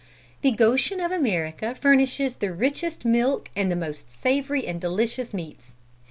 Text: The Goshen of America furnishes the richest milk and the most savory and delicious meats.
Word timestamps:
The 0.41 0.49
Goshen 0.49 0.99
of 0.99 1.11
America 1.11 1.75
furnishes 1.75 2.33
the 2.33 2.51
richest 2.51 3.05
milk 3.05 3.49
and 3.55 3.69
the 3.71 3.75
most 3.75 4.09
savory 4.11 4.65
and 4.65 4.81
delicious 4.81 5.31
meats. 5.31 5.75